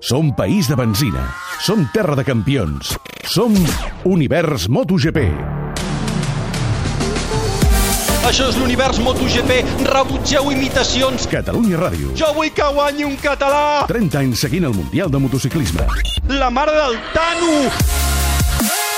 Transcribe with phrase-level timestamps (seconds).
[0.00, 1.22] Som país de benzina.
[1.60, 2.96] Som terra de campions.
[3.24, 3.54] Som
[4.04, 5.18] Univers MotoGP.
[8.26, 9.62] Això és l'univers MotoGP.
[9.86, 11.28] Rebutgeu imitacions.
[11.30, 12.12] Catalunya Ràdio.
[12.18, 13.84] Jo vull que guanyi un català.
[13.88, 15.86] 30 anys seguint el Mundial de Motociclisme.
[16.28, 17.70] La mare del Tano.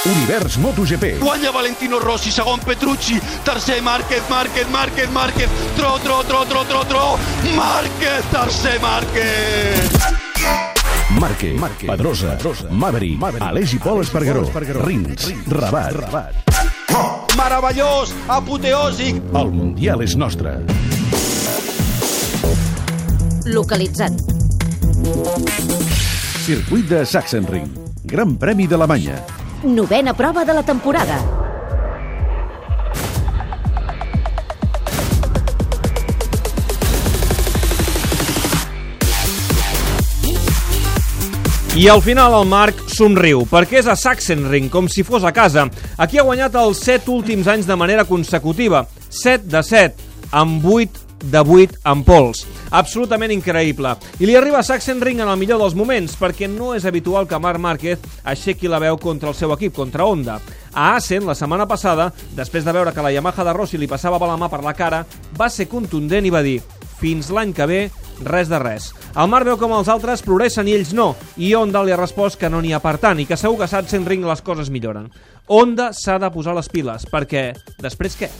[0.07, 1.19] Univers MotoGP.
[1.21, 6.85] Guanya Valentino Rossi, segon Petrucci, tercer Márquez, Márquez, Márquez, Márquez, tro, tro, tro, tro, tro,
[6.87, 7.19] tro,
[7.57, 10.76] Márquez, tercer Márquez.
[11.11, 14.43] Marque, Marque Pedrosa, Pedrosa Maverick, Maverick Aleix i Pol Espargaró,
[14.83, 16.35] Rins, Rabat, Rabat.
[17.39, 19.21] Meravellós, apoteòsic.
[19.39, 20.57] El Mundial és nostre.
[23.47, 24.19] Localitzat.
[26.43, 27.71] Circuit de Sachsenring.
[28.03, 29.23] Gran Premi d'Alemanya.
[29.63, 31.46] Novena prova de la temporada.
[41.77, 45.67] I al final el Marc somriu, perquè és a Sachsenring, com si fos a casa.
[46.01, 48.87] Aquí ha guanyat els 7 últims anys de manera consecutiva.
[49.13, 50.07] 7 de 7,
[50.41, 52.47] amb 8 de 8 en pols.
[52.71, 53.93] Absolutament increïble.
[54.17, 57.43] I li arriba a Sachsenring en el millor dels moments, perquè no és habitual que
[57.45, 60.41] Marc Márquez aixequi la veu contra el seu equip, contra Honda.
[60.73, 64.17] A Assen, la setmana passada, després de veure que la Yamaha de Rossi li passava
[64.25, 65.05] la mà per la cara,
[65.37, 66.57] va ser contundent i va dir
[66.97, 67.81] fins l'any que ve,
[68.25, 68.91] res de res.
[69.17, 72.41] El Marc veu com els altres progressen i ells no, i Honda li ha respost
[72.41, 75.11] que no n'hi ha per tant i que segur que a Sachsenring les coses milloren.
[75.47, 77.53] Honda s'ha de posar les piles, perquè
[77.83, 78.31] després què?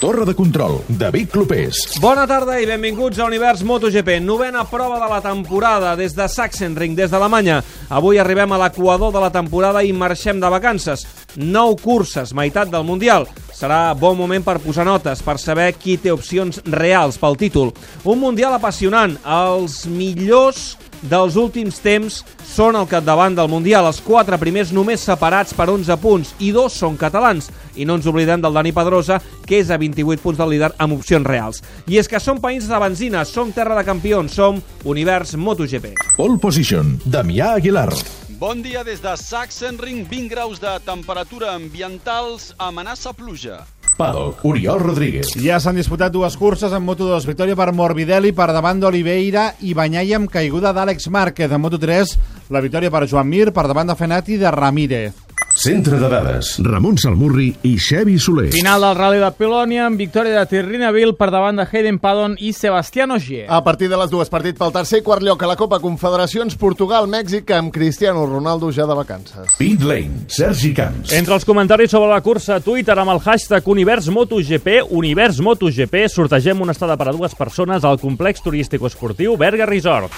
[0.00, 1.78] Torre de control, David Clopés.
[2.00, 6.96] Bona tarda i benvinguts a Univers MotoGP, novena prova de la temporada des de Sachsenring,
[6.96, 7.60] des d'Alemanya.
[7.88, 11.06] Avui arribem a l'equador de la temporada i marxem de vacances.
[11.36, 13.28] Nou curses, meitat del Mundial.
[13.54, 17.72] Serà bon moment per posar notes, per saber qui té opcions reals pel títol.
[18.04, 19.14] Un Mundial apassionant.
[19.24, 20.74] Els millors
[21.10, 22.22] dels últims temps
[22.54, 23.86] són al capdavant del Mundial.
[23.88, 27.50] Els quatre primers només separats per 11 punts i dos són catalans.
[27.76, 30.96] I no ens oblidem del Dani Pedrosa, que és a 28 punts del líder amb
[30.96, 31.62] opcions reals.
[31.90, 35.94] I és que som països de benzina, som terra de campions, som Univers MotoGP.
[36.16, 37.90] Pole position, Damià Aguilar.
[38.38, 43.62] Bon dia des de Sachsenring, 20 graus de temperatura ambientals, amenaça pluja.
[43.96, 45.32] Paddock, Oriol Rodríguez.
[45.40, 47.20] Ja s'han disputat dues curses en Moto2.
[47.30, 51.52] Victòria per Morbidelli per davant d'Oliveira i Banyai amb caiguda d'Àlex Márquez.
[51.52, 52.16] En Moto3,
[52.50, 55.23] la victòria per Joan Mir per davant de Fenati de Ramírez.
[55.54, 58.48] Centre de dades, Ramon Salmurri i Xevi Soler.
[58.50, 62.34] Final del Rally de Pelònia amb victòria de Terrina Vil per davant de Hayden Paddon
[62.42, 63.44] i Sebastián Ogier.
[63.46, 66.58] A partir de les dues partit pel tercer i quart lloc a la Copa Confederacions
[66.58, 69.54] Portugal-Mèxic amb Cristiano Ronaldo ja de vacances.
[69.54, 71.14] Pit Lane, Sergi Camps.
[71.14, 76.08] Entre els comentaris sobre la cursa a Twitter amb el hashtag Univers MotoGP, Univers MotoGP,
[76.10, 80.10] sortegem una estada per a dues persones al complex turístic esportiu Berga Resort.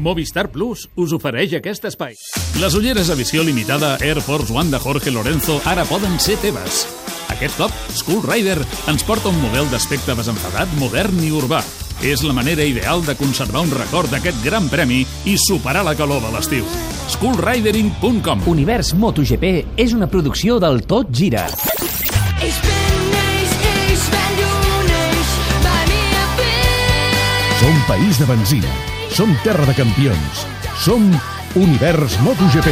[0.00, 2.16] Movistar Plus us ofereix aquest espai.
[2.60, 6.86] Les ulleres a visió limitada Air Force One de Jorge Lorenzo ara poden ser teves.
[7.30, 8.58] Aquest cop, Skull Rider
[8.90, 11.60] ens porta un model d'aspecte desenfadat, modern i urbà.
[12.00, 16.24] És la manera ideal de conservar un record d'aquest gran premi i superar la calor
[16.24, 16.64] de l'estiu.
[17.12, 21.46] SkullRidering.com Univers MotoGP és una producció del Tot Gira.
[27.60, 28.89] Som país de benzina.
[29.10, 30.46] Som terra de campions.
[30.84, 31.10] Som
[31.54, 32.68] Univers MotoGP.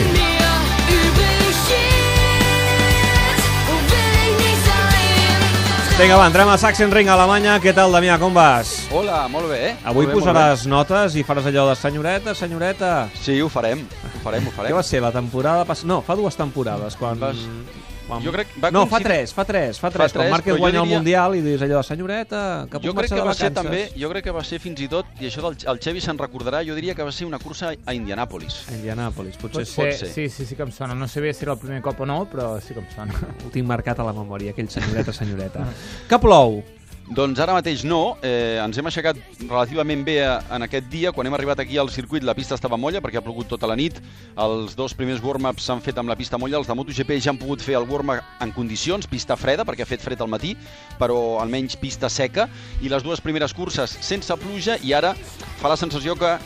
[5.99, 7.57] Vinga, va, entrem a Sachsenring, a Alemanya.
[7.59, 8.71] Què tal, Damià, com vas?
[8.95, 9.73] Hola, molt bé, eh?
[9.83, 12.91] Avui molt bé, posaràs notes i faràs allò de senyoreta, senyoreta...
[13.11, 13.19] bé.
[13.25, 14.71] Sí, ho farem, ho farem, ho farem.
[14.71, 15.91] Què va ser, la temporada passada?
[15.91, 17.19] No, fa dues temporades, quan...
[17.19, 17.43] Vas-
[18.09, 18.23] quan...
[18.25, 20.11] Jo crec- va No, fa coincidir- tres, fa tres, fa tres.
[20.13, 22.79] Fa quan tres, Márquez però jo guanya el diria- Mundial i dius allò, senyoreta, que
[22.81, 24.81] Jo puc crec marxar que de va ser també, jo crec que va ser fins
[24.81, 27.39] i tot, i això del el Xevi se'n recordarà, jo diria que va ser una
[27.39, 28.65] cursa a Indianàpolis.
[28.73, 29.77] A Indianàpolis, potser Pot sí.
[29.77, 30.09] pot ser, ser.
[30.15, 30.95] sí, sí, sí que em sona.
[30.95, 33.13] No sé bé si era el primer cop o no, però sí que em sona.
[33.47, 35.67] Ho tinc marcat a la memòria, aquell senyoreta, senyoreta.
[36.09, 36.63] que plou?
[37.09, 41.13] Doncs ara mateix no, eh, ens hem aixecat relativament bé en aquest dia.
[41.17, 43.77] Quan hem arribat aquí al circuit la pista estava molla perquè ha plogut tota la
[43.81, 43.97] nit.
[44.37, 46.59] Els dos primers warm-ups s'han fet amb la pista molla.
[46.61, 49.89] Els de MotoGP ja han pogut fer el warm-up en condicions, pista freda perquè ha
[49.89, 50.53] fet fred al matí,
[51.01, 52.49] però almenys pista seca.
[52.85, 55.15] I les dues primeres curses sense pluja i ara
[55.59, 56.37] fa la sensació que,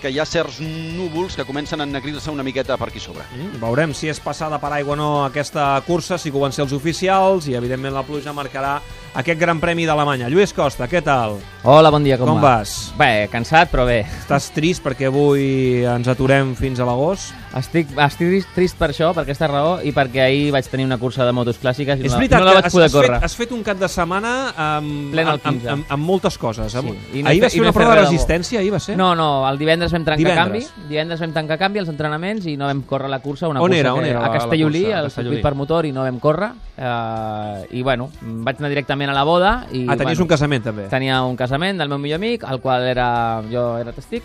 [0.00, 3.26] que hi ha certs núvols que comencen a ennegrir-se una miqueta per aquí sobre.
[3.34, 7.48] Mm, veurem si és passada per aigua o no aquesta cursa, si ser els oficials
[7.48, 8.78] i evidentment la pluja marcarà
[9.14, 10.30] aquest gran premi d'Alemanya.
[10.32, 11.38] Lluís Costa, què tal?
[11.64, 12.56] Hola, bon dia, com, Com va?
[12.58, 12.92] vas?
[12.98, 14.00] Bé, cansat, però bé.
[14.02, 17.30] Estàs trist perquè avui ens aturem fins a l'agost?
[17.54, 21.22] Estic, estic trist, per això, per aquesta raó, i perquè ahir vaig tenir una cursa
[21.28, 23.12] de motos clàssiques i És no, veritat no la vaig poder has, córrer.
[23.20, 25.68] fet, has fet un cap de setmana amb, amb, amb, 15.
[25.76, 26.74] amb, amb moltes coses.
[26.80, 26.96] Amb...
[27.12, 28.96] Sí, i ahir vas fer una prova de resistència, ahir va ser?
[28.98, 30.66] No, no, el divendres vam trencar Divendres.
[30.72, 33.68] canvi, divendres vam tancar canvi als entrenaments i no vam córrer la cursa, una On
[33.70, 36.50] cursa era, on que, era a Castellolí, al circuit per motor i no vam córrer,
[36.74, 38.08] eh, i bueno,
[38.48, 39.54] vaig anar directament a la boda.
[39.70, 40.88] I, Ah, tenies bueno, un casament, també.
[40.90, 44.24] Tenia un casament del meu millor amic, al qual era, jo era testic,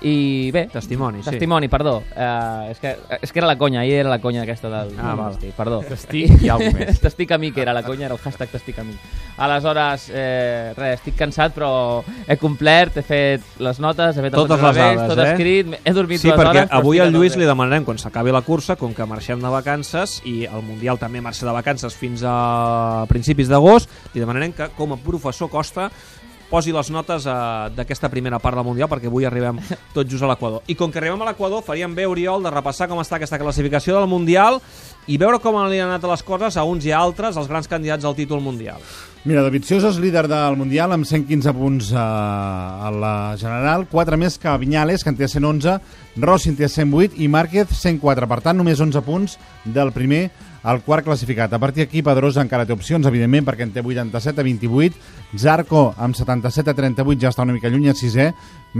[0.00, 0.68] i bé...
[0.70, 1.30] Testimoni, sí.
[1.30, 2.02] Testimoni, perdó.
[2.14, 4.92] Eh, és, que, és que era la conya, ahir era la conya aquesta del...
[4.98, 5.34] Ah, val.
[5.34, 5.80] testic, perdó.
[5.82, 7.00] Testic i alguna més.
[7.02, 9.00] testic amic era la conya, era el hashtag testic amic.
[9.42, 11.70] Aleshores, eh, res, estic cansat, però
[12.26, 15.32] he complert, he fet les notes, he fet Totes les revés, dades, tot eh?
[15.32, 16.70] escrit, he dormit Sí, dues perquè hores...
[16.70, 19.42] però avui estic al a Lluís li demanarem, quan s'acabi la cursa, com que marxem
[19.42, 24.54] de vacances, i el Mundial també marxa de vacances fins a principis d'agost, li demanarem
[24.54, 25.88] que, com a professor Costa,
[26.48, 27.36] posi les notes eh,
[27.76, 29.60] d'aquesta primera part del Mundial, perquè avui arribem
[29.96, 30.64] tot just a l'Equador.
[30.68, 33.98] I com que arribem a l'Equador, faríem bé, Oriol, de repassar com està aquesta classificació
[33.98, 34.60] del Mundial
[35.08, 38.04] i veure com han anat les coses a uns i a altres, els grans candidats
[38.04, 38.82] al títol mundial.
[39.24, 44.38] Mira, Dovizioso és líder del Mundial amb 115 punts eh, a la general, 4 més
[44.40, 45.78] que Viñales, que en té 111,
[46.20, 48.28] Rossi en té 108 i Márquez 104.
[48.28, 50.28] Per tant, només 11 punts del primer
[50.62, 51.52] al quart classificat.
[51.52, 55.17] A partir d'aquí, Pedrosa encara té opcions, evidentment, perquè en té 87 a 28.
[55.36, 58.30] Zarco, amb 77 a 38, ja està una mica lluny, a 6è,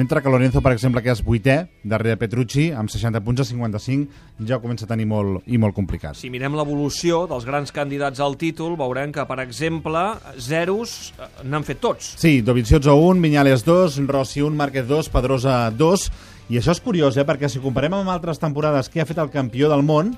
[0.01, 4.23] mentre que Lorenzo, per exemple, que és 8è, darrere Petrucci, amb 60 punts a 55,
[4.49, 6.17] ja comença a tenir molt i molt complicat.
[6.17, 10.07] Si mirem l'evolució dels grans candidats al títol, veurem que, per exemple,
[10.41, 12.15] zeros eh, n'han fet tots.
[12.17, 16.09] Sí, Dovizioso 1, Viñales 2, Rossi 1, Márquez 2, Pedrosa 2,
[16.49, 17.29] i això és curiós, eh?
[17.29, 20.17] perquè si comparem amb altres temporades que ha fet el campió del món,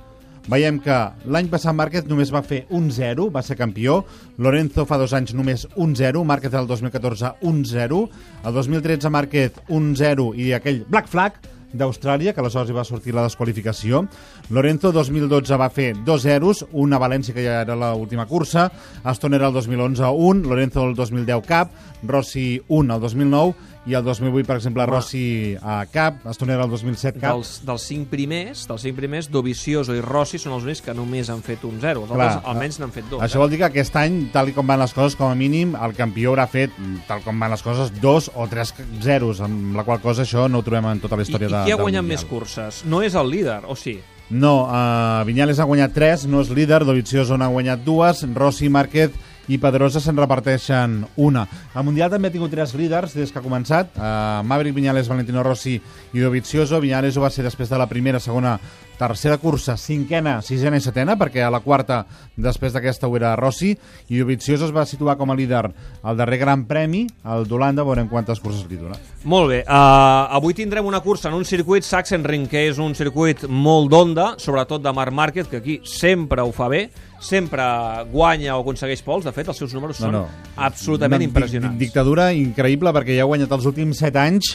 [0.49, 0.97] veiem que
[1.27, 4.01] l'any passat Márquez només va fer un 0, va ser campió,
[4.39, 8.03] Lorenzo fa dos anys només un 0, Márquez el 2014 un 0,
[8.45, 11.41] el 2013 Márquez un 0 i aquell Black Flag
[11.73, 14.05] d'Austràlia, que aleshores hi va sortir la desqualificació.
[14.51, 18.69] Lorenzo 2012 va fer dos zeros, un a València, que ja era l'última cursa,
[19.05, 23.55] Aston era el 2011 un, Lorenzo el 2010 cap, Rossi un el 2009,
[23.89, 27.33] i el 2008, per exemple, Rossi a cap, Aston era el 2007 cap.
[27.33, 31.31] Dels, dels cinc primers, dels cinc primers, Dovizioso i Rossi són els únics que només
[31.33, 32.05] han fet un 0.
[32.05, 33.25] Els Clar, altres almenys n'han fet dos.
[33.25, 35.73] Això vol dir que aquest any, tal i com van les coses, com a mínim,
[35.81, 36.77] el campió haurà fet,
[37.09, 40.61] tal com van les coses, dos o tres zeros, amb la qual cosa això no
[40.61, 42.85] ho trobem en tota la I, història I de, qui ha guanyat més curses?
[42.85, 43.97] No és el líder, o sí?
[44.31, 49.17] No, uh, Viñales ha guanyat 3, no és líder, Dovizioso n'ha guanyat dues, Rossi, Márquez
[49.51, 51.43] i Pedrosa se'n reparteixen una.
[51.75, 55.43] El Mundial també ha tingut tres líders des que ha començat, uh, Maverick Viñales, Valentino
[55.43, 56.81] Rossi i Dovizioso.
[56.81, 58.59] Viñales ho va ser després de la primera, segona,
[59.01, 62.03] tercera cursa, cinquena, sisena i setena, perquè a la quarta,
[62.37, 63.73] després d'aquesta, ho era Rossi,
[64.13, 68.11] i Dovizioso es va situar com a líder al darrer Gran Premi, el d'Holanda, veurem
[68.13, 68.99] quantes curses li dona.
[69.25, 73.47] Molt bé, uh, avui tindrem una cursa en un circuit Sachsenring, que és un circuit
[73.49, 76.89] molt d'onda, sobretot de Marc Márquez, que aquí sempre ho fa bé,
[77.21, 77.65] sempre
[78.13, 80.19] guanya o aconsegueix pols, de fet els seus números són
[80.57, 81.81] absolutament Una impressionants.
[81.81, 84.55] Dictadura increïble perquè ja ha guanyat els últims 7 anys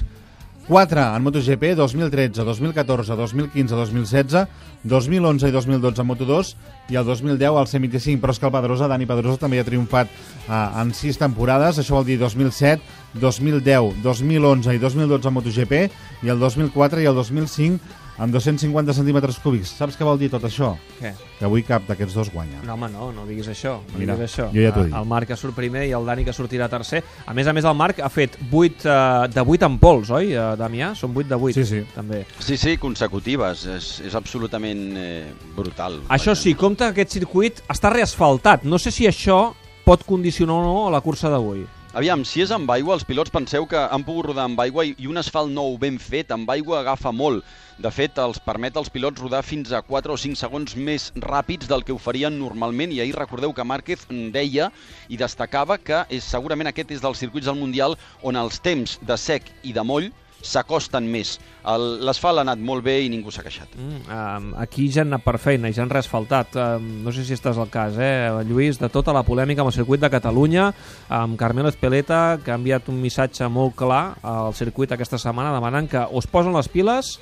[0.68, 4.48] 4 en MotoGP, 2013, 2014, 2015, 2016,
[4.84, 6.54] 2011 i 2012 en Moto2
[6.90, 10.10] i el 2010 al C25, però és que el Pedrosa, Dani Pedrosa, també ha triomfat
[10.10, 12.82] eh, en 6 temporades, això vol dir 2007,
[13.22, 15.78] 2010, 2011 i 2012 en MotoGP
[16.26, 19.74] i el 2004 i el 2005 amb 250 centímetres cúbics.
[19.76, 20.74] Saps què vol dir tot això?
[21.02, 21.12] Què?
[21.40, 22.62] Que avui cap d'aquests dos guanya.
[22.64, 23.74] No, home, no, no diguis això.
[23.92, 24.48] No Mira, diguis això.
[24.54, 24.96] jo ja t'ho Eh, dic.
[24.96, 27.04] El Marc que surt primer i el Dani que sortirà tercer.
[27.26, 30.32] A més a més, el Marc ha fet 8 uh, de 8 en pols, oi,
[30.38, 30.94] uh, Damià?
[30.96, 31.54] Són 8 de 8.
[31.54, 31.84] Sí, sí.
[31.96, 32.26] També.
[32.40, 33.66] Sí, sí, consecutives.
[33.66, 36.00] És, és absolutament eh, brutal.
[36.10, 38.64] Això sí, compte que aquest circuit està reasfaltat.
[38.64, 39.54] No sé si això
[39.86, 41.66] pot condicionar o no la cursa d'avui.
[41.96, 45.06] Aviam, si és amb aigua, els pilots penseu que han pogut rodar amb aigua i
[45.08, 47.46] un asfalt nou ben fet amb aigua agafa molt.
[47.80, 51.72] De fet, els permet als pilots rodar fins a 4 o 5 segons més ràpids
[51.72, 54.04] del que ho farien normalment i ahir recordeu que Márquez
[54.36, 54.68] deia
[55.08, 57.96] i destacava que és, segurament aquest és dels circuits del Mundial
[58.28, 60.12] on els temps de sec i de moll
[60.42, 61.40] s'acosten més.
[61.66, 63.72] El- L'asfalt ha anat molt bé i ningú s'ha queixat.
[63.78, 66.56] Mm, um, aquí ja han anat per feina i ja han reasfaltat.
[66.56, 69.78] Um, no sé si estàs al cas, eh, Lluís, de tota la polèmica amb el
[69.78, 70.68] circuit de Catalunya,
[71.10, 75.90] amb Carmelo Espeleta, que ha enviat un missatge molt clar al circuit aquesta setmana demanant
[75.90, 77.16] que o es posen les piles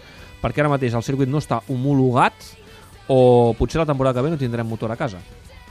[0.44, 2.34] perquè ara mateix el circuit no està homologat
[3.08, 5.20] o potser la temporada que ve no tindrem motor a casa.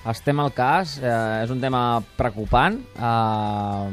[0.08, 3.88] Estem al cas, eh, és un tema preocupant, eh,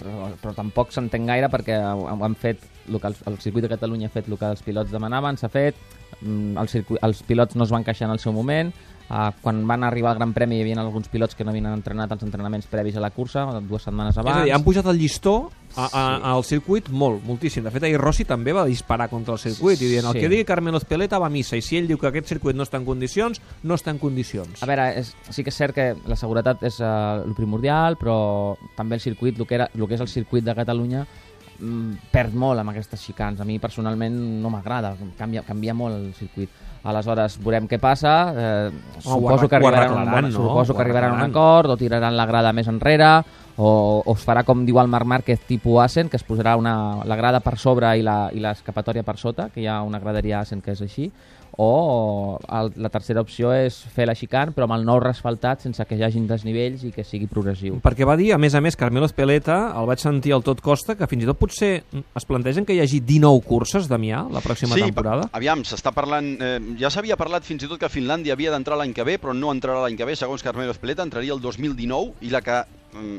[0.00, 4.08] però, però tampoc s'entén gaire perquè han fet, el, que el, el circuit de Catalunya
[4.08, 5.78] ha fet el que els pilots demanaven, s'ha fet,
[6.20, 8.72] mm, el circuit, els pilots no es van queixar en el seu moment,
[9.10, 12.12] eh, quan van arribar al Gran Premi hi havia alguns pilots que no havien entrenat
[12.12, 14.36] els entrenaments previs a la cursa, dues setmanes És abans.
[14.38, 17.62] a dir, han pujat el llistó A, a, al circuit, molt, moltíssim.
[17.62, 20.20] De fet, ahir Rossi també va disparar contra el circuit i dient el Sí.
[20.24, 22.64] que digui Carmelo Espeleta va a missa i si ell diu que aquest circuit no
[22.64, 24.60] està en condicions, no està en condicions.
[24.64, 28.56] A veure, és, sí que és cert que la seguretat és uh, el primordial, però
[28.76, 31.06] també el circuit, el que, era, el que és el circuit de Catalunya,
[31.60, 33.38] mm, perd molt amb aquestes xicans.
[33.40, 36.50] A mi personalment no m'agrada, canvia, canvia molt el circuit.
[36.82, 38.14] Aleshores, veurem què passa.
[38.32, 38.70] Eh,
[39.04, 40.32] suposo que arribaran, un, no?
[40.32, 43.10] suposo que arribaran a un acord, o tiraran la grada més enrere,
[43.60, 47.02] o, o es farà com diu el Marc Márquez tipus Asen, que es posarà una,
[47.04, 50.40] la grada per sobre i la- i l'escapatòria per sota, que hi ha una graderia
[50.40, 51.10] Asen que és així,
[51.60, 55.84] o el, la tercera opció és fer la xicant però amb el nou resfaltat sense
[55.84, 57.80] que hi hagin desnivells i que sigui progressiu.
[57.84, 60.94] Perquè va dir, a més a més, Carmelo Espeleta, el vaig sentir al tot costa,
[60.96, 61.72] que fins i tot potser
[62.16, 65.26] es plantegen que hi hagi 19 curses, Damià, la pròxima sí, temporada.
[65.28, 66.32] pa- aviam, s'està parlant...
[66.40, 69.34] Eh, ja s'havia parlat fins i tot que Finlàndia havia d'entrar l'any que ve, però
[69.36, 72.62] no entrarà l'any que ve, segons Carmelo Espeleta, entraria el 2019, i la que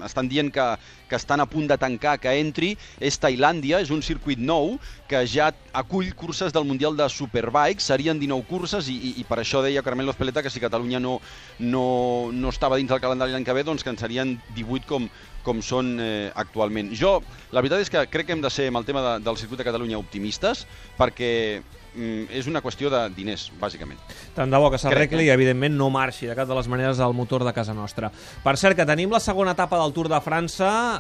[0.06, 0.66] estan dient que,
[1.10, 4.78] que estan a punt de tancar que entri és Tailàndia, és un circuit nou
[5.10, 9.42] que ja acull curses del Mundial de Superbikes, serien 19 curses i, i, i per
[9.42, 11.18] això deia Carmelo Espeleta que si Catalunya no,
[11.60, 11.86] no,
[12.34, 15.10] no estava dins del calendari l'any que ve, doncs que en serien 18 com,
[15.46, 16.94] com són eh, actualment.
[16.98, 17.20] Jo,
[17.52, 19.62] la veritat és que crec que hem de ser, amb el tema de, del circuit
[19.62, 20.66] de Catalunya, optimistes,
[21.00, 23.98] perquè mm, és una qüestió de diners, bàsicament.
[24.36, 27.00] Tant de bo que s'arregli que- i, evidentment, no marxi de cap de les maneres
[27.00, 28.12] el motor de casa nostra.
[28.44, 31.00] Per cert, que tenim la segona etapa del Tour de França,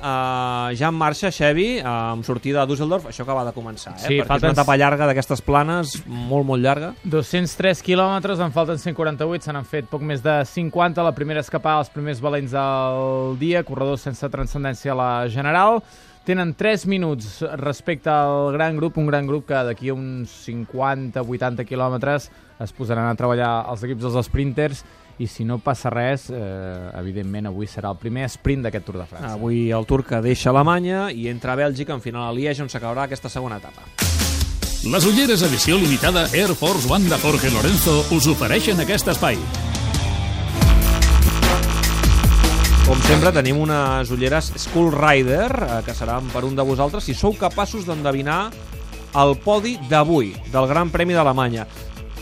[0.71, 3.99] eh, ja en marxa, Xevi, eh, amb sortida a Düsseldorf, això acaba de començar, eh?
[3.99, 6.93] Sí, perquè falten- és una etapa llarga d'aquestes planes, molt, molt llarga.
[7.03, 11.01] 203 quilòmetres, en falten 148, se n'han fet poc més de 50.
[11.03, 15.81] La primera escapada, els primers valents del dia, corredors sense transcendència a la general.
[16.25, 21.65] Tenen 3 minuts respecte al gran grup, un gran grup que d'aquí a uns 50-80
[21.65, 22.29] quilòmetres
[22.61, 24.83] es posaran a treballar els equips dels sprinters
[25.21, 29.09] i si no passa res, eh, evidentment avui serà el primer sprint d'aquest Tour de
[29.09, 29.33] França.
[29.33, 32.69] Avui el Tour que deixa Alemanya i entra a Bèlgica en final a Liège, on
[32.69, 33.81] s'acabarà aquesta segona etapa.
[34.85, 39.37] Les ulleres edició limitada Air Force One de Jorge Lorenzo us ofereixen aquest espai.
[42.91, 47.13] Com sempre, tenim unes ulleres Skull Rider, eh, que seran per un de vosaltres, si
[47.15, 48.49] sou capaços d'endevinar
[49.21, 51.63] el podi d'avui, del Gran Premi d'Alemanya.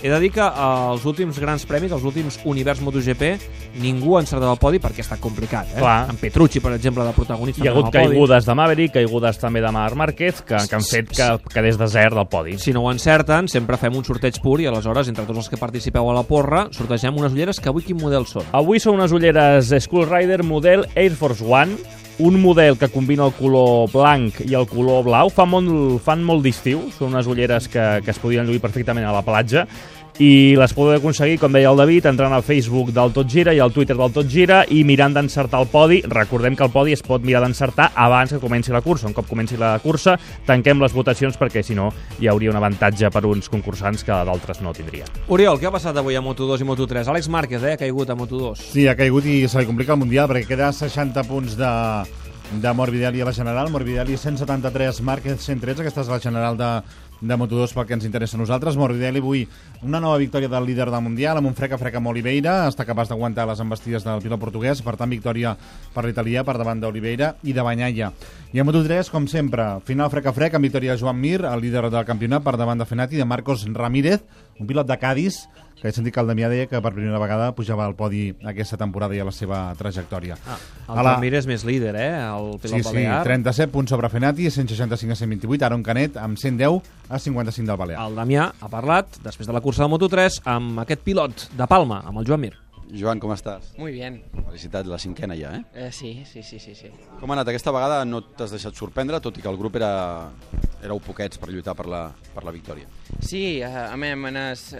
[0.01, 3.33] He de dir que els últims grans premis, els últims univers MotoGP,
[3.83, 5.73] ningú ha encertat el podi perquè estat complicat.
[5.75, 5.81] Eh?
[5.81, 5.97] Clar.
[6.13, 7.63] En Petrucci, per exemple, de protagonista.
[7.63, 8.15] Hi ha hagut el podi.
[8.15, 11.77] caigudes de Maverick, caigudes també de Marc Márquez, que, que han fet que, que des
[11.77, 12.57] de zero del podi.
[12.57, 15.59] Si no ho encerten, sempre fem un sorteig pur i aleshores, entre tots els que
[15.59, 18.47] participeu a la porra, sortegem unes ulleres que avui quin model són?
[18.55, 21.75] Avui són unes ulleres Skull Rider model Air Force One,
[22.19, 25.31] un model que combina el color blanc i el color blau.
[25.31, 29.15] Fa molt, fan molt d'estiu, són unes ulleres que, que es podien lluir perfectament a
[29.15, 29.65] la platja
[30.19, 33.61] i les podeu aconseguir, com deia el David, entrant al Facebook del Tot Gira i
[33.63, 36.01] al Twitter del Tot Gira i mirant d'encertar el podi.
[36.11, 39.07] Recordem que el podi es pot mirar d'encertar abans que comenci la cursa.
[39.07, 41.87] Un cop comenci la cursa, tanquem les votacions perquè, si no,
[42.19, 45.07] hi hauria un avantatge per uns concursants que d'altres no tindrien.
[45.31, 47.07] Oriol, què ha passat avui a Moto2 i Moto3?
[47.15, 48.69] Àlex Márquez, eh, ha caigut a Moto2.
[48.73, 51.75] Sí, ha caigut i se li complica el Mundial perquè queda 60 punts de,
[52.59, 53.71] de Morbidelli a la general.
[53.71, 55.85] Morbidelli 173, Márquez 113.
[55.85, 56.73] Aquesta és la general de,
[57.21, 58.77] de Moto2 pel que ens interessa a nosaltres.
[58.79, 59.45] Morbidelli avui
[59.83, 62.67] una nova victòria del líder del Mundial amb un frec a frec amb Oliveira.
[62.69, 64.83] Està capaç d'aguantar les embestides del pilot portuguès.
[64.85, 65.55] Per tant, victòria
[65.93, 68.11] per l'italià per davant d'Oliveira i de Banyaia.
[68.53, 71.61] I a Moto3, com sempre, final frec a frec amb victòria de Joan Mir, el
[71.61, 74.23] líder del campionat, per davant de Fenati, de Marcos Ramírez,
[74.59, 75.47] un pilot de Cádiz,
[75.79, 78.75] que he sentit que el Damià deia que per primera vegada pujava al podi aquesta
[78.75, 80.35] temporada i a la seva trajectòria.
[80.45, 80.57] Ah,
[80.89, 82.09] A el la- és més líder, eh?
[82.19, 83.23] El pilot Sí, sí, balear.
[83.23, 88.01] 37 punts sobre Fenati, 165 a 128, Aaron Canet amb 110 a 55 del Balear.
[88.09, 92.01] El Damià ha parlat, després de la cursa de Moto3, amb aquest pilot de Palma,
[92.05, 92.53] amb el Joan Mir.
[92.89, 93.73] Joan, com estàs?
[93.77, 94.23] Muy bien.
[94.33, 95.63] Felicitats, la cinquena ja, eh?
[95.85, 96.89] Eh, sí, sí, sí, sí, sí.
[97.19, 97.51] Com ha anat?
[97.51, 99.91] Aquesta vegada no t'has deixat sorprendre, tot i que el grup era...
[100.79, 102.87] éreu poquets per lluitar per la, per la victòria.
[103.19, 104.07] Sí, a, a mi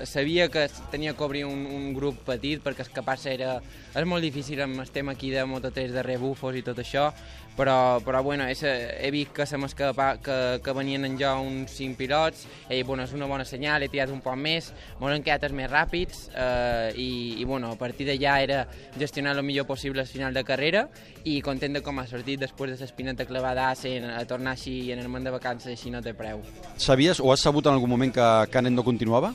[0.06, 3.58] sabia que tenia que obrir un, un grup petit perquè escapar-se era...
[3.94, 7.12] És molt difícil el tema aquí de Moto3, de rebufos i tot això,
[7.58, 11.74] però, però bueno, és, he vist que, se m'escapa, que, que venien en jo uns
[11.78, 15.26] 5 pilots, i bueno, és una bona senyal, he tirat un poc més, m'ho han
[15.26, 17.10] quedat els més ràpids, eh, i,
[17.42, 18.64] i bueno, a partir d'allà era
[18.98, 20.88] gestionar el millor possible el final de carrera,
[21.24, 25.10] i content de com ha sortit després de l'espineta clavada a tornar així en el
[25.12, 26.44] món de vacances així no té preu.
[26.78, 29.34] Sabies o has sabut en algun moment que Canet no continuava?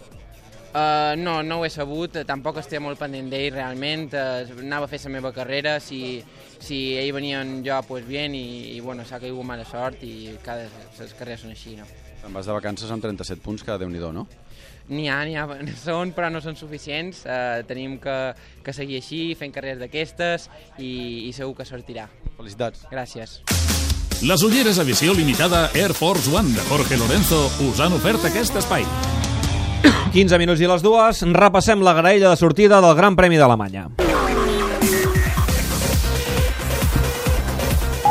[0.75, 4.91] Uh, no, no ho he sabut, tampoc estic molt pendent d'ell realment, uh, anava a
[4.91, 6.19] fer la meva carrera, si,
[6.59, 10.35] si ell venia en jo, pues bien, i, i bueno, s'ha caigut mala sort i
[10.43, 10.67] cada,
[10.99, 11.87] les carreres són així, no?
[12.25, 14.27] Te'n vas de vacances amb 37 punts, que déu nhi no?
[14.89, 15.47] N'hi ha, n'hi ha,
[15.87, 18.35] són, però no són suficients, uh, tenim que,
[18.67, 22.09] que seguir així, fent carreres d'aquestes, i, i segur que sortirà.
[22.35, 22.89] Felicitats.
[22.91, 23.45] Gràcies.
[24.27, 28.59] Les ulleres a visió limitada Air Force One de Jorge Lorenzo us han ofert aquest
[28.59, 28.83] espai.
[30.15, 33.89] 15 minuts i les dues, repassem la graella de sortida del Gran Premi d'Alemanya.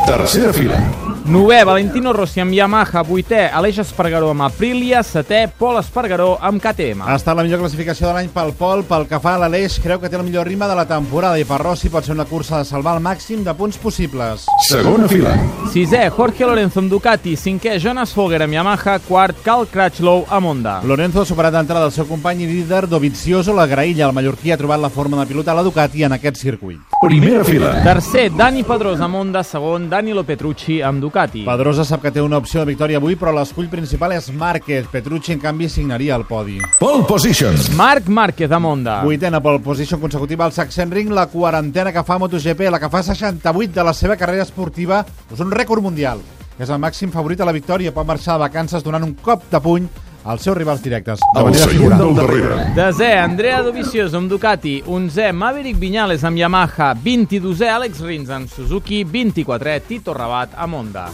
[0.03, 0.81] Tercera fila.
[1.25, 3.01] Novè, Valentino Rossi amb Yamaha.
[3.07, 4.99] Vuitè, Aleix Espargaró amb Aprilia.
[5.07, 7.05] Setè, Pol Espargaró amb KTM.
[7.07, 10.01] Ha estat la millor classificació de l'any pel Pol, pel que fa a l'Aleix, creu
[10.01, 12.59] que té el millor ritme de la temporada i per Rossi pot ser una cursa
[12.59, 14.49] de salvar el màxim de punts possibles.
[14.67, 15.37] Segona fila.
[15.71, 17.37] Sisè, Jorge Lorenzo amb Ducati.
[17.39, 18.97] Cinquè, Jonas Folger amb Yamaha.
[19.07, 20.75] Quart, Cal Crutchlow amb Honda.
[20.83, 23.55] Lorenzo ha superat d'entrada el seu company i líder Dovizioso.
[23.55, 26.83] La graella, el mallorquí, ha trobat la forma de pilotar la Ducati en aquest circuit.
[26.99, 27.77] Primera fila.
[27.83, 29.47] Tercer, Dani Pedrosa amb Honda.
[29.47, 31.12] Segon, Danilo Petrucci amb Ducati.
[31.45, 34.87] Pedrosa sap que té una opció de victòria avui, però l'escull principal és Márquez.
[34.91, 36.57] Petrucci, en canvi, signaria el podi.
[36.79, 37.55] Pole position.
[37.77, 38.99] Marc Márquez amb Honda.
[39.05, 43.73] Vuitena pole position consecutiva al Sachsenring, la quarantena que fa MotoGP, la que fa 68
[43.73, 46.23] de la seva carrera esportiva, és un rècord mundial.
[46.59, 49.61] És el màxim favorit a la victòria, pot marxar de vacances donant un cop de
[49.61, 49.87] puny
[50.23, 51.19] als seus rivals directes.
[51.33, 52.03] De El manera figurada.
[52.03, 52.71] del darrere.
[52.75, 54.83] Desè, Andrea Dovizioso amb Ducati.
[54.85, 56.93] 11è, Maverick Viñales amb Yamaha.
[56.95, 59.03] 22è, Alex Rins amb Suzuki.
[59.05, 61.09] 24è, Tito Rabat amb Honda.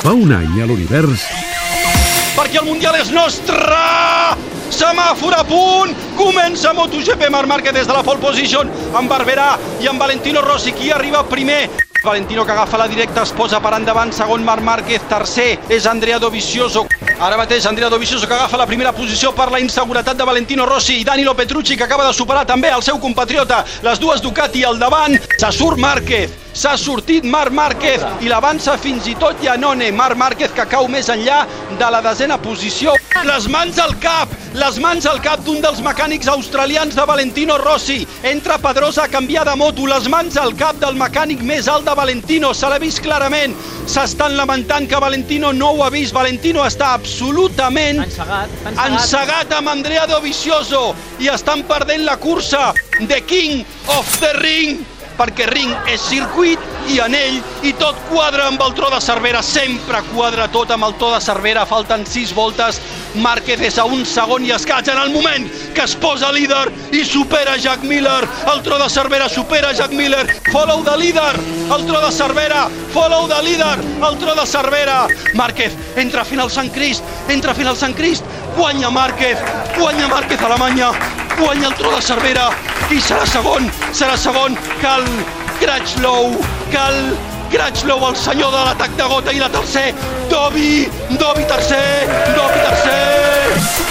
[0.00, 1.26] Fa un any a l'univers
[2.40, 3.58] perquè el Mundial és nostre!
[4.72, 5.92] Semàfor a punt!
[6.16, 10.72] Comença MotoGP, Marc Márquez des de la pole position, amb Barberà i amb Valentino Rossi,
[10.72, 11.68] qui arriba primer.
[12.02, 16.18] Valentino que agafa la directa, es posa per endavant, segon Marc Márquez, tercer és Andrea
[16.18, 16.86] Dovizioso.
[17.20, 20.94] Ara mateix Andrea Dovizioso que agafa la primera posició per la inseguretat de Valentino Rossi
[21.02, 23.58] i Danilo Petrucci que acaba de superar també el seu compatriota.
[23.84, 29.12] Les dues Ducati al davant, se surt Márquez, s'ha sortit Marc Márquez i l'avança fins
[29.12, 29.92] i tot Janone.
[29.92, 31.44] Marc Márquez que cau més enllà
[31.76, 32.96] de la desena posició.
[33.26, 37.98] Les mans al cap, les mans al cap d'un dels mecànics australians de Valentino Rossi.
[38.30, 41.94] Entra Pedrosa a canviar de moto, les mans al cap del mecànic més alt de
[41.98, 42.52] Valentino.
[42.54, 43.56] Se l'ha vist clarament.
[43.90, 46.14] S'estan lamentant que Valentino no ho ha vist.
[46.16, 48.54] Valentino està absolutament Encegat,
[48.86, 52.70] encegat amb Andrea Dovizioso i estan perdent la cursa.
[53.00, 53.66] The King
[53.98, 54.80] of the Ring
[55.20, 60.00] perquè ring és circuit i anell i tot quadra amb el tro de Cervera, sempre
[60.12, 62.80] quadra tot amb el to de Cervera, falten 6 voltes,
[63.20, 67.04] Márquez és a un segon i escaig en el moment que es posa líder i
[67.04, 71.40] supera Jack Miller, el tro de Cervera supera Jack Miller, follow de líder,
[71.74, 76.50] el tro de Cervera, follow de líder, el tro de Cervera, Márquez entra a final
[76.50, 78.24] Sant Crist, entra a final Sant Crist,
[78.56, 79.38] guanya Márquez,
[79.78, 80.92] guanya Márquez Alemanya,
[81.38, 82.50] guanya el tro de Cervera
[82.90, 85.06] i serà segon, serà segon que el
[85.60, 87.16] Crutchlow, que el
[87.52, 89.92] Crutchlow, el senyor de l'atac de gota i la tercer,
[90.30, 90.88] Dobi,
[91.20, 93.90] Dobi tercer, Dobi tercer.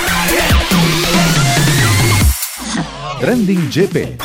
[3.20, 4.18] Trending GP.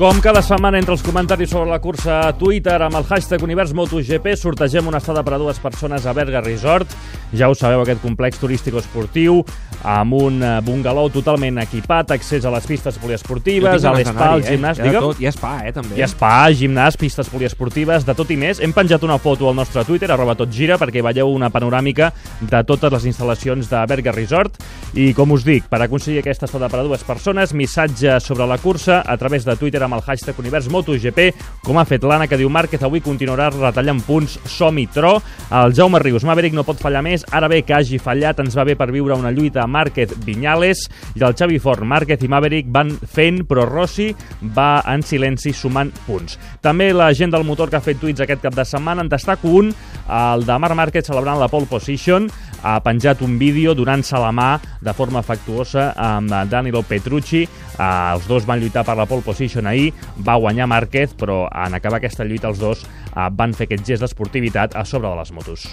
[0.00, 3.74] Com cada setmana entre els comentaris sobre la cursa a Twitter amb el hashtag Univers
[3.76, 6.90] MotoGP sortegem una estada per a dues persones a Berga Resort.
[7.32, 9.42] Ja ho sabeu, aquest complex turístico-esportiu
[9.82, 14.78] amb un eh, bungalou totalment equipat, accés a les pistes poliesportives, a l'espa, al gimnàs...
[14.78, 15.06] Hi ha, de Digue'm.
[15.08, 15.96] tot, hi ha spa, eh, també.
[15.98, 18.60] Hi ha spa, gimnàs, pistes poliesportives, de tot i més.
[18.62, 22.62] Hem penjat una foto al nostre Twitter, arroba tot gira, perquè veieu una panoràmica de
[22.68, 24.60] totes les instal·lacions de Berga Resort.
[24.94, 28.60] I, com us dic, per aconseguir aquesta estada per a dues persones, missatge sobre la
[28.62, 31.30] cursa a través de Twitter amb el hashtag Univers MotoGP,
[31.64, 35.16] com ha fet l'Anna, que diu Márquez avui continuarà retallant punts, som-hi tro.
[35.50, 38.66] El Jaume Rius, Maverick no pot fallar més, ara bé que hagi fallat, ens va
[38.68, 43.42] bé per viure una lluita Márquez-Viñales, i el Xavi Fort, Márquez i Maverick van fent,
[43.48, 44.10] però Rossi
[44.56, 46.38] va en silenci sumant punts.
[46.62, 49.52] També la gent del motor que ha fet tuits aquest cap de setmana, en destaco
[49.60, 49.72] un,
[50.08, 52.28] el de Marc Márquez celebrant la pole position,
[52.62, 54.48] ha penjat un vídeo donant-se la mà
[54.80, 57.42] de forma afectuosa amb Danilo Petrucci.
[57.42, 59.90] Eh, els dos van lluitar per la pole position ahir,
[60.22, 64.06] va guanyar Márquez, però en acabar aquesta lluita els dos eh, van fer aquest gest
[64.06, 65.72] d'esportivitat a sobre de les motos.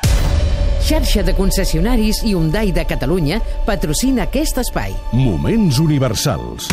[0.81, 4.95] Xarxa de concessionaris i Hyundai de Catalunya patrocina aquest espai.
[5.13, 6.67] Moments universals.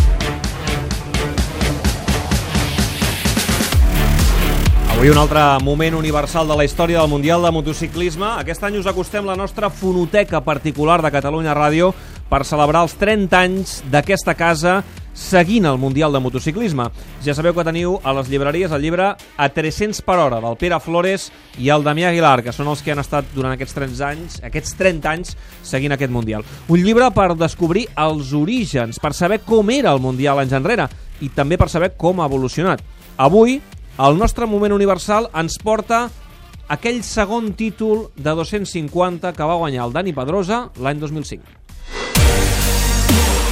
[4.98, 8.32] Avui un altre moment universal de la història del Mundial de Motociclisme.
[8.40, 11.92] Aquest any us acostem la nostra fonoteca particular de Catalunya Ràdio
[12.28, 14.80] per celebrar els 30 anys d'aquesta casa
[15.18, 16.86] seguint el Mundial de Motociclisme.
[17.24, 20.78] Ja sabeu que teniu a les llibreries el llibre A 300 per hora del Pere
[20.80, 21.28] Flores
[21.58, 24.76] i el Damià Aguilar, que són els que han estat durant aquests 30 anys, aquests
[24.78, 25.34] 30 anys
[25.66, 26.46] seguint aquest Mundial.
[26.70, 30.86] Un llibre per descobrir els orígens, per saber com era el Mundial anys enrere
[31.20, 32.84] i també per saber com ha evolucionat.
[33.18, 33.58] Avui,
[33.98, 36.06] el nostre moment universal ens porta
[36.70, 41.57] aquell segon títol de 250 que va guanyar el Dani Pedrosa l'any 2005.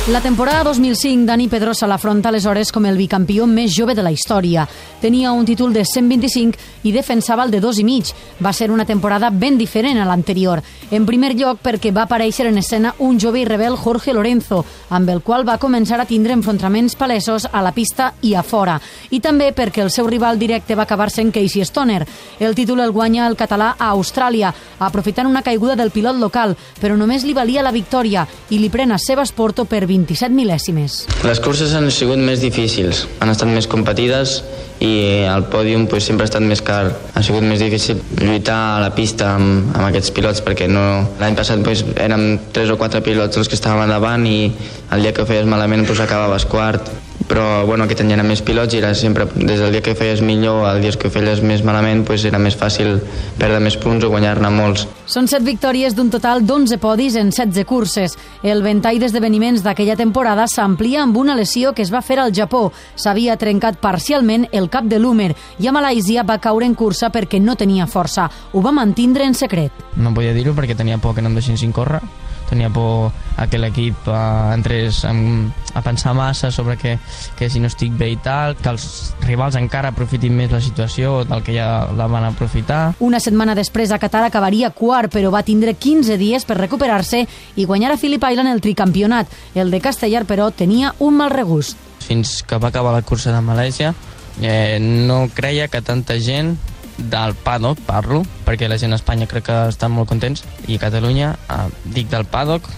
[0.09, 4.63] La temporada 2005, Dani Pedrosa l'afronta aleshores com el bicampió més jove de la història.
[5.03, 8.13] Tenia un títol de 125 i defensava el de dos i mig.
[8.39, 10.63] Va ser una temporada ben diferent a l'anterior.
[10.95, 15.11] En primer lloc, perquè va aparèixer en escena un jove i rebel Jorge Lorenzo, amb
[15.11, 18.79] el qual va començar a tindre enfrontaments palesos a la pista i a fora.
[19.11, 22.07] I també perquè el seu rival directe va acabar sent Casey Stoner.
[22.39, 26.95] El títol el guanya el català a Austràlia, aprofitant una caiguda del pilot local, però
[26.95, 30.99] només li valia la victòria i li pren a Sebas Porto per 27 mil·lèsimes.
[31.25, 34.43] Les curses han sigut més difícils, han estat més competides
[34.85, 36.91] i el pòdium pues, sempre ha estat més car.
[37.17, 40.85] Ha sigut més difícil lluitar a la pista amb, amb aquests pilots perquè no...
[41.21, 44.51] l'any passat pues, érem tres o quatre pilots els que estàvem endavant i
[44.93, 46.93] el dia que ho feies malament pues, acabaves quart
[47.29, 49.95] però bueno, aquest any hi ha més pilots i era sempre, des del dia que
[49.99, 53.01] feies millor al dia que feies més malament pues, era més fàcil
[53.39, 54.87] perdre més punts o guanyar-ne molts.
[55.07, 58.17] Són set victòries d'un total d'11 podis en 16 curses.
[58.43, 62.71] El ventall d'esdeveniments d'aquella temporada s'amplia amb una lesió que es va fer al Japó.
[62.97, 67.41] S'havia trencat parcialment el cap de l'húmer i a Malàisia va caure en cursa perquè
[67.43, 68.31] no tenia força.
[68.53, 69.73] Ho va mantindre en secret.
[69.97, 72.03] No podia dir-ho perquè tenia por que no em deixessin córrer
[72.49, 74.17] tenia por a que l'equip eh,
[74.55, 76.97] entrés en, a pensar massa sobre que,
[77.37, 81.25] que si no estic bé i tal, que els rivals encara aprofitin més la situació
[81.29, 82.97] del que ja la van aprofitar.
[83.05, 87.67] Una setmana després a Qatar acabaria quart, però va tindre 15 dies per recuperar-se i
[87.69, 89.33] guanyar a Phillip Island el tricampionat.
[89.55, 91.77] El de Castellar, però, tenia un mal regust.
[92.07, 93.93] Fins que va acabar la cursa de Malàisia,
[94.41, 96.57] eh, no creia que tanta gent
[96.99, 100.83] del paddock parlo, perquè la gent a Espanya crec que estan molt contents, i a
[100.83, 102.69] Catalunya, eh, dic del paddock,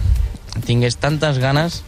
[0.65, 1.83] tingués tantes ganes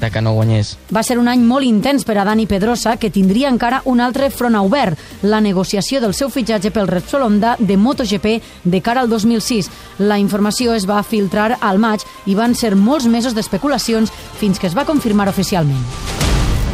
[0.00, 0.76] de que no guanyés.
[0.94, 4.30] Va ser un any molt intens per a Dani Pedrosa, que tindria encara un altre
[4.30, 9.10] front obert, la negociació del seu fitxatge pel Repsol Honda de MotoGP de cara al
[9.10, 9.70] 2006.
[9.98, 14.66] La informació es va filtrar al maig i van ser molts mesos d'especulacions fins que
[14.66, 16.23] es va confirmar oficialment.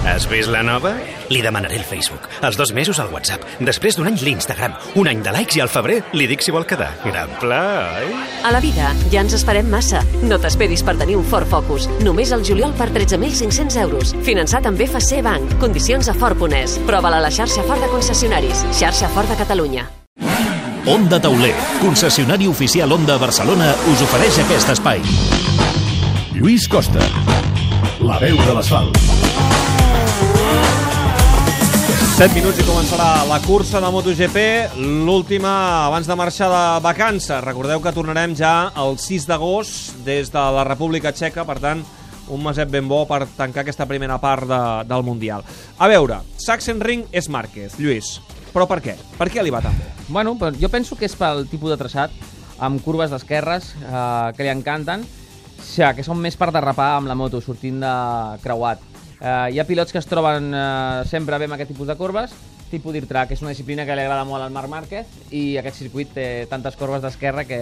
[0.04, 0.94] Has vist la nova?
[1.28, 5.20] Li demanaré el Facebook, els dos mesos al WhatsApp, després d'un any l'Instagram, un any
[5.22, 6.88] de likes i al febrer li dic si vol quedar.
[7.04, 7.60] Gran pla,
[8.00, 8.08] oi?
[8.48, 10.00] A la vida ja ens esperem massa.
[10.24, 11.86] No t'esperis per tenir un Ford Focus.
[12.00, 14.14] Només el juliol per 13.500 euros.
[14.26, 15.58] Finançat amb FC Bank.
[15.60, 16.78] Condicions a Ford.es.
[16.88, 18.64] Prova-la a la xarxa Ford de concessionaris.
[18.80, 19.86] Xarxa Ford de Catalunya.
[20.88, 25.04] Onda Tauler, concessionari oficial Onda Barcelona, us ofereix aquest espai.
[26.32, 27.04] Lluís Costa,
[28.00, 29.29] la veu de l'asfalt.
[32.20, 34.40] 7 minuts i començarà la cursa de MotoGP,
[35.06, 37.38] l'última abans de marxar de vacances.
[37.40, 41.80] Recordeu que tornarem ja el 6 d'agost des de la República Txeca, per tant,
[42.28, 45.46] un meset ben bo per tancar aquesta primera part de, del Mundial.
[45.80, 48.18] A veure, Sachsenring és Márquez, Lluís,
[48.52, 48.98] però per què?
[49.16, 49.88] Per què li va tan bé?
[50.10, 52.12] Bueno, però jo penso que és pel tipus de traçat,
[52.60, 57.08] amb curves d'esquerres eh, que li encanten, o sigui, que són més per derrapar amb
[57.08, 57.96] la moto, sortint de
[58.44, 58.89] creuat.
[59.20, 62.32] Eh, hi ha pilots que es troben eh, sempre bé amb aquest tipus de curves,
[62.70, 65.82] tipus dir track, és una disciplina que li agrada molt al Marc Márquez i aquest
[65.82, 67.60] circuit té tantes curves d'esquerra que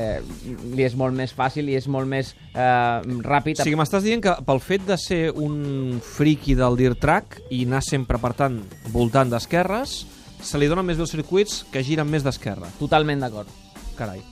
[0.76, 3.58] li és molt més fàcil i és molt més eh, ràpid.
[3.58, 7.64] O sigui, m'estàs dient que pel fet de ser un friki del dirt track i
[7.66, 8.60] anar sempre, per tant,
[8.94, 10.02] voltant d'esquerres,
[10.38, 12.70] se li donen més bé els circuits que giren més d'esquerra.
[12.78, 13.50] Totalment d'acord.
[13.98, 14.22] Carai,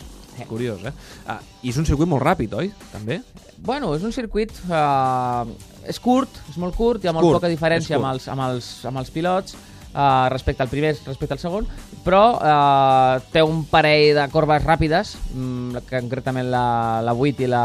[0.44, 0.92] curiós, eh?
[1.27, 2.68] Ah, I és un circuit molt ràpid, oi?
[2.92, 3.22] També?
[3.64, 4.53] Bueno, és un circuit...
[4.68, 8.42] Eh, és curt, és molt curt, hi ha molt Curt, poca diferència amb els, amb,
[8.49, 9.55] els, amb els pilots
[9.96, 11.68] eh, respecte al primer, respecte al segon,
[12.05, 16.66] però eh, té un parell de corbes ràpides, mm, concretament la,
[17.07, 17.64] la 8 i la,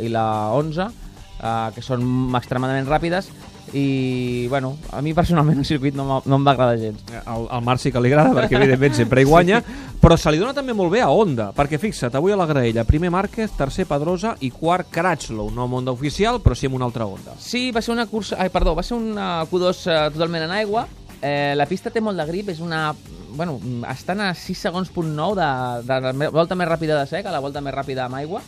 [0.00, 0.24] i la
[0.56, 3.30] 11, eh, que són extremadament ràpides,
[3.72, 7.02] i, bueno, a mi personalment el circuit no, no em va agradar gens.
[7.26, 9.60] Al, al Marc sí que li agrada, perquè evidentment sempre hi guanya,
[9.98, 12.84] però se li dona també molt bé a Honda, perquè fixa't, avui a la graella,
[12.86, 16.86] primer Márquez, tercer Pedrosa i quart Crutchlow, no amb Honda oficial, però sí amb una
[16.86, 17.34] altra Honda.
[17.42, 18.38] Sí, va ser una cursa...
[18.38, 20.86] Ai, perdó, va ser una Q2 eh, totalment en aigua.
[21.18, 22.92] Eh, la pista té molt de grip, és una...
[23.34, 23.58] Bueno,
[23.90, 25.50] estan a 6 segons punt 9 de,
[25.90, 28.44] de la volta més ràpida de sec a la volta més ràpida amb aigua.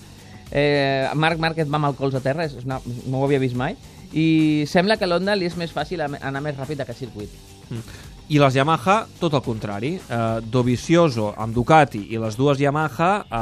[0.50, 2.78] Eh, Marc Márquez va amb el cols a terra, és una,
[3.10, 3.76] no ho havia vist mai,
[4.14, 7.34] i sembla que l'Honda li és més fàcil anar més ràpid a aquest circuit.
[7.70, 8.18] Mm.
[8.30, 9.96] I les Yamaha, tot el contrari.
[9.98, 10.18] Eh,
[10.54, 13.40] Dovizioso amb Ducati i les dues Yamaha eh,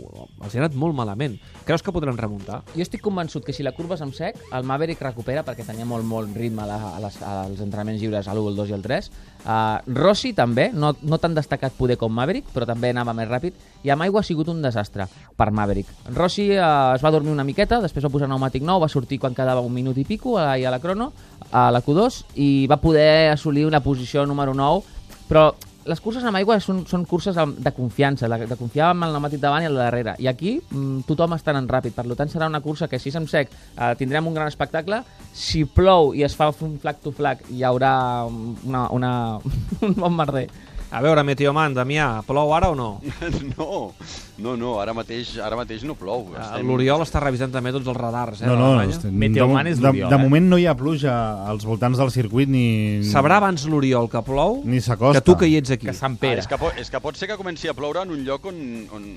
[0.00, 1.34] els ha anat molt malament.
[1.64, 2.62] Creus que podran remuntar?
[2.72, 5.84] Jo estic convençut que si la curva és amb sec, el Maverick recupera perquè tenia
[5.84, 8.86] molt, molt ritme a, a les, als entrenaments lliures a l'1, el 2 i el
[8.86, 9.10] 3.
[9.44, 13.60] Uh, Rossi també, no, no tan destacat poder com Maverick, però també anava més ràpid.
[13.84, 15.04] I amb aigua ha sigut un desastre
[15.36, 15.92] per Maverick.
[16.16, 19.36] Rossi uh, es va dormir una miqueta, després va posar pneumàtic nou, va sortir quan
[19.36, 21.12] quedava un minut i pico a, a la crono,
[21.52, 24.82] a la Q2, i va poder assolir una posició número 9,
[25.28, 25.48] però
[25.84, 29.64] les curses amb aigua són, són curses de confiança, de, confiar en el pneumàtic davant
[29.64, 30.14] i el darrere.
[30.22, 33.18] I aquí mm, tothom està anant ràpid, per tant serà una cursa que si és
[33.20, 35.02] amb sec eh, tindrem un gran espectacle.
[35.34, 37.94] Si plou i es fa un flag to flag hi haurà
[38.30, 39.12] una, una,
[39.86, 40.48] un bon merder.
[40.94, 43.00] A veure, Meteoman, Damià, plou ara o no?
[43.56, 43.92] No,
[44.38, 46.28] no, no, ara mateix, ara mateix no plou.
[46.38, 48.46] Estem- L'Oriol està revisant també tots els radars, eh?
[48.46, 48.96] No, de no, l'Alemanya.
[48.96, 51.14] estem- de, de, de moment no hi ha pluja
[51.50, 53.02] als voltants del circuit ni...
[53.10, 55.20] Sabrà abans l'Oriol que plou Ni s'acosta.
[55.20, 55.88] que tu que hi ets aquí.
[55.90, 58.46] Ah, és, que pot, és que pot ser que comenci a ploure en un lloc
[58.50, 58.60] on,
[58.94, 59.08] on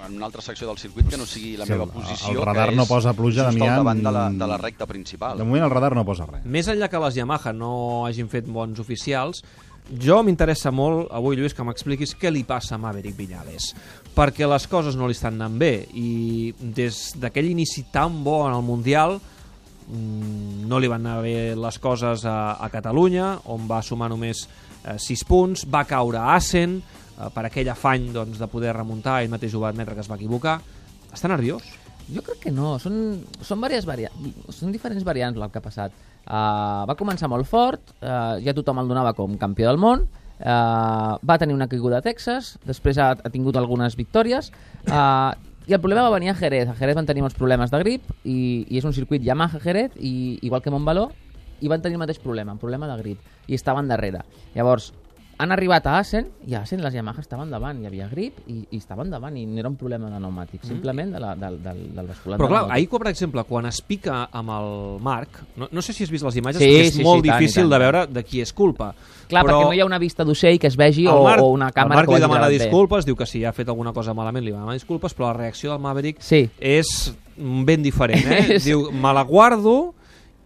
[0.00, 2.70] en una altra secció del circuit que no sigui la Sí, meva posició, el radar
[2.70, 5.36] que no és posa pluja, just Damià, al davant de la, de la recta principal.
[5.36, 6.46] De moment el radar no posa res.
[6.48, 9.44] Més enllà que les Yamaha no hagin fet bons oficials,
[9.90, 13.72] jo m'interessa molt, avui, Lluís, que m'expliquis què li passa a Maverick Viñales.
[14.14, 18.54] Perquè les coses no li estan anant bé i des d'aquell inici tan bo en
[18.54, 23.82] el Mundial mm, no li van anar bé les coses a, a Catalunya, on va
[23.82, 24.46] sumar només
[24.84, 29.20] eh, 6 punts, va caure a Assen eh, per aquell afany doncs, de poder remuntar,
[29.20, 30.60] ell mateix ho va admetre que es va equivocar.
[31.10, 31.66] Està nerviós?
[32.10, 35.94] Jo crec que no, són, són, diverses són diferents variants el que ha passat.
[36.30, 40.04] Uh, va començar molt fort, uh, ja tothom el donava com campió del món,
[40.38, 44.52] uh, va tenir una caiguda a Texas, després ha, ha tingut algunes victòries,
[44.86, 45.34] uh,
[45.66, 46.70] i el problema va venir a Jerez.
[46.70, 50.38] A Jerez van tenir molts problemes de grip, i, i és un circuit Yamaha-Jerez, i,
[50.46, 51.08] igual que Montbaló,
[51.60, 54.22] i van tenir el mateix problema, un problema de grip, i estaven darrere.
[54.54, 54.92] Llavors,
[55.40, 58.58] han arribat a Assen i a Assen les Yamaha estaven davant, hi havia grip i,
[58.70, 61.80] i estaven davant i no era un problema de pneumàtic, simplement de la, del, del,
[61.96, 62.40] del basculant.
[62.42, 64.68] Però clar, ahir, per exemple, quan es pica amb el
[65.04, 67.30] Marc, no, no sé si has vist les imatges, Sí, perquè és sí, molt sí,
[67.30, 67.72] difícil tant.
[67.72, 68.90] de veure de qui és culpa.
[69.30, 71.44] Clar, però perquè no hi ha una vista d'ocell que es vegi o, el Marc,
[71.46, 72.58] o una càmera el Marc que li demana gravat bé.
[72.66, 75.72] disculpes, diu que si ha fet alguna cosa malament li demana disculpes, però la reacció
[75.72, 76.44] del Maverick sí.
[76.58, 78.28] és ben diferent.
[78.28, 78.58] Eh?
[78.66, 79.94] Diu, me la guardo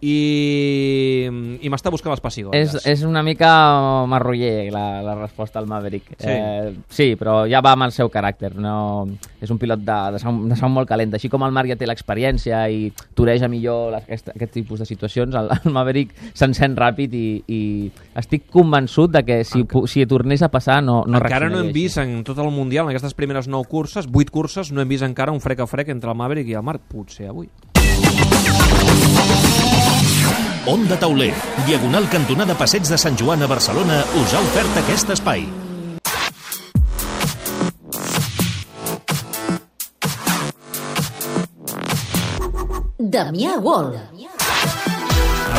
[0.05, 1.25] i,
[1.65, 2.75] i m'està buscant les És, pessigolles.
[2.85, 3.49] és una mica
[4.09, 6.13] marroller la, la resposta al Maverick.
[6.19, 6.29] Sí.
[6.29, 8.53] Eh, sí, però ja va amb el seu caràcter.
[8.61, 9.07] No,
[9.41, 11.13] és un pilot de, de, sound, de sound molt calent.
[11.17, 14.87] Així com el Marc ja té l'experiència i toreja millor les, aquest, aquest tipus de
[14.89, 17.61] situacions, el, el Maverick s'encén ràpid i, i
[18.21, 21.71] estic convençut de que si, pu- si tornés a passar no, no encara no hem
[21.75, 25.03] vist en tot el Mundial, en aquestes primeres 9 curses, 8 curses, no hem vist
[25.07, 26.83] encara un frec a frec entre el Maverick i el Marc.
[26.91, 27.49] Potser avui.
[30.67, 31.31] Onda Tauler,
[31.67, 35.45] diagonal cantonada Passeig de Sant Joan a Barcelona, us ha ofert aquest espai.
[42.97, 43.93] Damià Wall.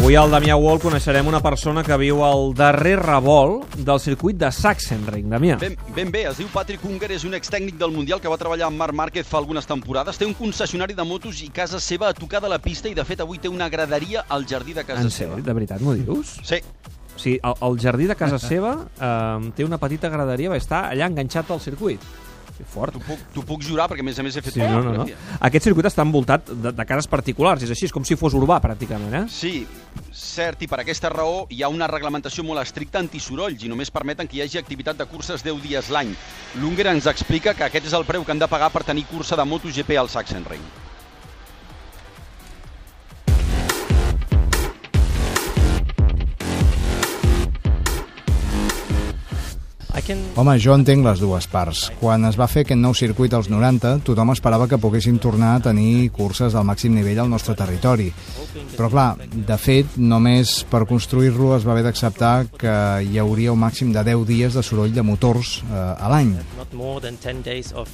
[0.07, 4.53] Avui al Damià Wall coneixerem una persona que viu al darrer revolt del circuit de
[4.55, 5.25] Sachsenring.
[5.33, 5.57] Damià.
[5.59, 8.69] Ben, ben bé, es diu Patrick Unger, és un extècnic del Mundial que va treballar
[8.69, 10.15] amb Marc Márquez fa algunes temporades.
[10.15, 13.03] Té un concessionari de motos i casa seva a tocar de la pista i, de
[13.03, 15.41] fet, avui té una graderia al jardí de casa En seva.
[15.43, 16.37] de veritat m'ho dius?
[16.47, 16.63] Sí.
[17.17, 20.85] O sigui, el, el jardí de casa seva eh, té una petita graderia, va estar
[20.93, 21.99] allà enganxat al circuit.
[22.57, 22.95] Que fort.
[22.97, 25.05] T'ho puc, puc jurar, perquè a més a més he fet Sí, no, no, no.
[25.45, 28.57] Aquest circuit està envoltat de, de cases particulars, és així, és com si fos urbà,
[28.65, 29.25] pràcticament, eh?
[29.33, 29.67] Sí,
[30.17, 34.31] cert, i per aquesta raó hi ha una reglamentació molt estricta antisorolls i només permeten
[34.31, 36.17] que hi hagi activitat de curses 10 dies l'any.
[36.63, 39.37] L'Unger ens explica que aquest és el preu que han de pagar per tenir cursa
[39.37, 40.86] de MotoGP al Sachsenring.
[50.37, 51.87] Home, jo entenc les dues parts.
[52.01, 55.63] Quan es va fer aquest nou circuit als 90, tothom esperava que poguessin tornar a
[55.65, 58.13] tenir curses del màxim nivell al nostre territori.
[58.77, 62.77] Però clar, de fet, només per construir-lo es va haver d'acceptar que
[63.09, 66.37] hi hauria un màxim de 10 dies de soroll de motors eh, a l'any.
[66.57, 67.89] not more than 10 days of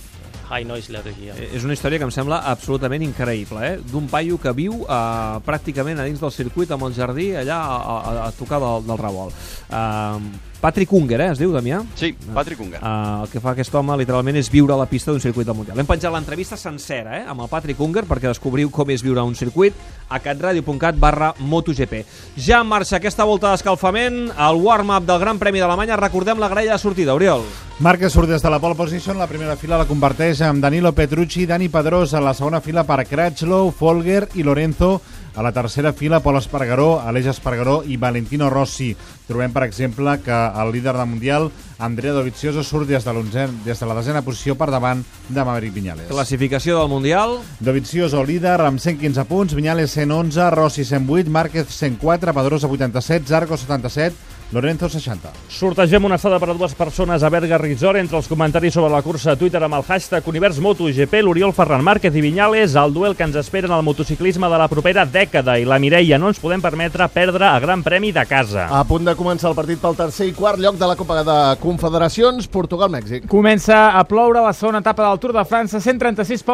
[0.51, 1.33] high noise level here.
[1.38, 3.79] Eh, És una història que em sembla absolutament increïble, eh?
[3.90, 7.77] D'un paio que viu eh, pràcticament a dins del circuit amb el jardí allà a,
[7.79, 9.33] a, a tocar del, del revolt.
[9.70, 11.81] Eh, Patrick Unger, eh, es diu, Damià?
[11.98, 12.79] Sí, Patrick Unger.
[12.79, 15.57] Uh, el que fa aquest home, literalment, és viure a la pista d'un circuit del
[15.59, 15.81] Mundial.
[15.83, 19.27] Hem penjat l'entrevista sencera, eh, amb el Patrick Unger, perquè descobriu com és viure a
[19.27, 19.75] un circuit
[20.09, 22.05] a catradio.cat barra MotoGP.
[22.38, 25.98] Ja en marxa aquesta volta d'escalfament, el warm-up del Gran Premi d'Alemanya.
[25.98, 27.42] Recordem la grella de sortida, Oriol.
[27.83, 31.48] Marc surt des de la pole position, la primera fila la comparteix amb Danilo Petrucci
[31.51, 35.01] Dani Pedrós, a la segona fila per Cratchlow, Folger i Lorenzo
[35.35, 38.90] A la tercera fila, Pol Espargaró, Aleix Espargaró i Valentino Rossi.
[39.27, 43.87] Trobem, per exemple, que el líder del Mundial, Andrea Dovizioso, surt des de, des de
[43.88, 46.11] la desena posició per davant de Maverick Viñales.
[46.11, 47.38] Classificació del Mundial.
[47.61, 54.14] Dovizioso líder amb 115 punts, Viñales 111, Rossi 108, Márquez 104, Pedrosa 87, Zarco 77,
[54.52, 55.30] Lorenzo 60.
[55.48, 59.00] Sortegem una estada per a dues persones a Berga Resort entre els comentaris sobre la
[59.00, 63.16] cursa a Twitter amb el hashtag Univers MotoGP, l'Oriol Ferran Márquez i Viñales, el duel
[63.16, 66.40] que ens espera en el motociclisme de la propera dècada i la Mireia no ens
[66.42, 68.66] podem permetre perdre a Gran Premi de casa.
[68.68, 71.38] A punt de començar el partit pel tercer i quart lloc de la Copa de
[71.62, 73.24] Confederacions, Portugal-Mèxic.
[73.32, 76.50] Comença a ploure la segona etapa del Tour de França, 136 pel